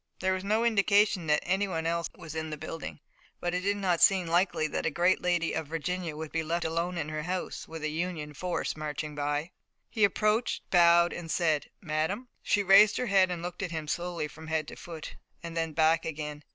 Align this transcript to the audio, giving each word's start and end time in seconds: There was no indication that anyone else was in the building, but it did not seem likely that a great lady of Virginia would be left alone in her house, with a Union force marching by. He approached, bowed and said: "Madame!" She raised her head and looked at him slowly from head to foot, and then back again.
There 0.19 0.33
was 0.33 0.43
no 0.43 0.65
indication 0.65 1.27
that 1.27 1.43
anyone 1.47 1.85
else 1.85 2.07
was 2.17 2.33
in 2.33 2.49
the 2.49 2.57
building, 2.57 3.01
but 3.39 3.53
it 3.53 3.59
did 3.61 3.77
not 3.77 4.01
seem 4.01 4.25
likely 4.25 4.65
that 4.65 4.83
a 4.83 4.89
great 4.89 5.21
lady 5.21 5.53
of 5.53 5.67
Virginia 5.67 6.17
would 6.17 6.31
be 6.31 6.41
left 6.41 6.65
alone 6.65 6.97
in 6.97 7.09
her 7.09 7.21
house, 7.21 7.67
with 7.67 7.83
a 7.83 7.89
Union 7.89 8.33
force 8.33 8.75
marching 8.75 9.13
by. 9.13 9.51
He 9.91 10.03
approached, 10.03 10.67
bowed 10.71 11.13
and 11.13 11.29
said: 11.29 11.69
"Madame!" 11.81 12.29
She 12.41 12.63
raised 12.63 12.97
her 12.97 13.05
head 13.05 13.29
and 13.29 13.43
looked 13.43 13.61
at 13.61 13.69
him 13.69 13.87
slowly 13.87 14.27
from 14.27 14.47
head 14.47 14.67
to 14.69 14.75
foot, 14.75 15.17
and 15.43 15.55
then 15.55 15.71
back 15.71 16.03
again. 16.03 16.41